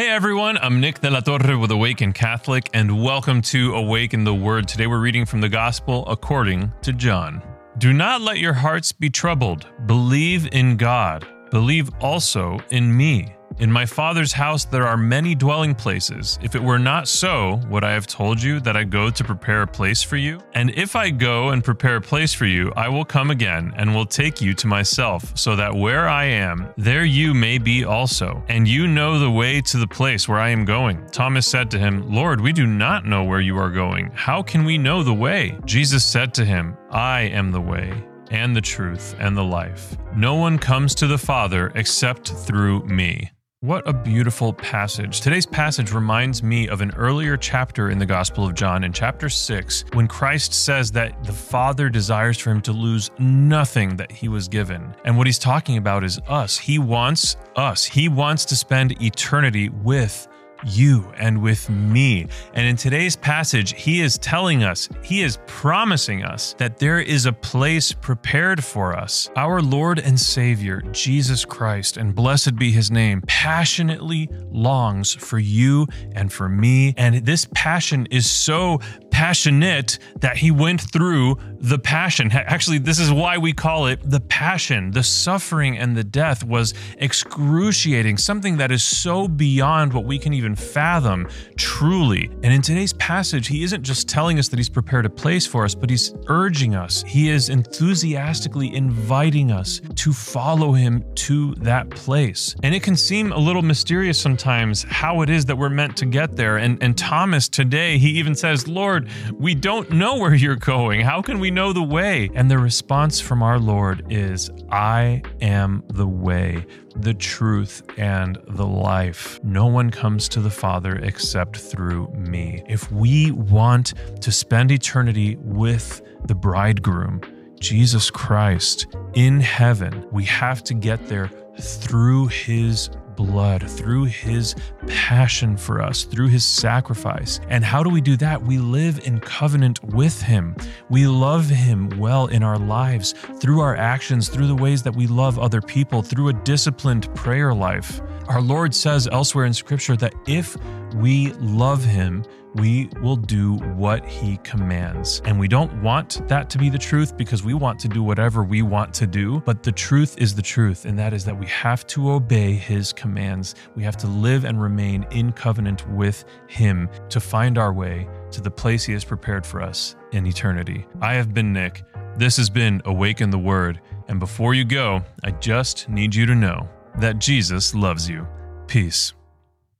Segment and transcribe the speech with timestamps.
[0.00, 4.32] Hey everyone, I'm Nick de la Torre with Awaken Catholic, and welcome to Awaken the
[4.32, 4.66] Word.
[4.66, 7.42] Today we're reading from the Gospel according to John.
[7.76, 9.66] Do not let your hearts be troubled.
[9.84, 11.26] Believe in God.
[11.50, 13.36] Believe also in me.
[13.60, 16.38] In my Father's house there are many dwelling places.
[16.42, 19.60] If it were not so, would I have told you that I go to prepare
[19.60, 20.40] a place for you?
[20.54, 23.94] And if I go and prepare a place for you, I will come again and
[23.94, 28.42] will take you to myself, so that where I am, there you may be also.
[28.48, 31.06] And you know the way to the place where I am going.
[31.08, 34.10] Thomas said to him, Lord, we do not know where you are going.
[34.14, 35.58] How can we know the way?
[35.66, 37.92] Jesus said to him, I am the way
[38.30, 39.98] and the truth and the life.
[40.16, 43.30] No one comes to the Father except through me.
[43.62, 45.20] What a beautiful passage.
[45.20, 49.28] Today's passage reminds me of an earlier chapter in the Gospel of John, in chapter
[49.28, 54.28] 6, when Christ says that the Father desires for him to lose nothing that he
[54.28, 54.94] was given.
[55.04, 56.56] And what he's talking about is us.
[56.56, 60.26] He wants us, he wants to spend eternity with
[60.64, 62.26] you and with me.
[62.54, 67.26] And in today's passage, he is telling us, he is promising us that there is
[67.26, 69.30] a place prepared for us.
[69.36, 75.86] Our Lord and Savior, Jesus Christ, and blessed be his name, passionately longs for you
[76.12, 76.94] and for me.
[76.96, 78.78] And this passion is so
[79.20, 82.32] passionate that he went through the passion.
[82.32, 84.90] Actually, this is why we call it the passion.
[84.92, 90.32] The suffering and the death was excruciating, something that is so beyond what we can
[90.32, 92.30] even fathom truly.
[92.42, 95.64] And in today's passage, he isn't just telling us that he's prepared a place for
[95.64, 97.02] us, but he's urging us.
[97.06, 102.54] He is enthusiastically inviting us to follow him to that place.
[102.62, 106.06] And it can seem a little mysterious sometimes how it is that we're meant to
[106.06, 106.58] get there.
[106.58, 111.00] And, and Thomas today, he even says, Lord, we don't know where you're going.
[111.00, 112.30] How can we know the way?
[112.34, 118.66] And the response from our Lord is, I am the way, the truth, and the
[118.66, 119.42] life.
[119.42, 122.62] No one comes to the Father except through me.
[122.68, 127.20] If we want to spend eternity with the bridegroom,
[127.60, 134.54] Jesus Christ, in heaven, we have to get there through his blood, through his
[134.86, 137.38] passion for us, through his sacrifice.
[137.48, 138.42] And how do we do that?
[138.42, 140.56] We live in covenant with him.
[140.88, 145.06] We love him well in our lives through our actions, through the ways that we
[145.06, 148.00] love other people, through a disciplined prayer life.
[148.30, 150.56] Our Lord says elsewhere in Scripture that if
[150.94, 152.24] we love him,
[152.54, 155.20] we will do what he commands.
[155.24, 158.44] And we don't want that to be the truth because we want to do whatever
[158.44, 159.40] we want to do.
[159.40, 162.92] But the truth is the truth, and that is that we have to obey his
[162.92, 163.56] commands.
[163.74, 168.40] We have to live and remain in covenant with him to find our way to
[168.40, 170.86] the place he has prepared for us in eternity.
[171.00, 171.82] I have been Nick.
[172.16, 173.80] This has been Awaken the Word.
[174.06, 178.26] And before you go, I just need you to know that Jesus loves you.
[178.66, 179.14] Peace.